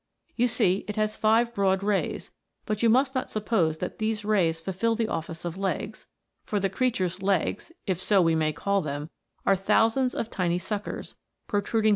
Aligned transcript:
You 0.35 0.47
see 0.47 0.83
it 0.87 0.95
has 0.95 1.15
five 1.15 1.53
broad 1.53 1.83
rays, 1.83 2.31
but 2.65 2.81
you 2.81 2.89
must 2.89 3.13
not 3.13 3.29
suppose 3.29 3.77
that 3.77 3.99
these 3.99 4.25
rays 4.25 4.59
fulfil 4.59 4.95
the 4.95 5.07
office 5.07 5.45
of 5.45 5.59
legs, 5.59 6.07
for 6.43 6.59
the 6.59 6.71
creature's 6.71 7.21
legs, 7.21 7.71
if 7.85 8.01
so 8.01 8.19
we 8.19 8.33
may 8.33 8.51
call 8.51 8.81
them, 8.81 9.11
are 9.45 9.55
thousands 9.55 10.15
of 10.15 10.31
tiny 10.31 10.57
suckers, 10.57 11.13
protruding 11.45 11.49
through 11.59 11.81
* 11.81 11.81
The 11.81 11.87
Holothuria. 11.87 11.89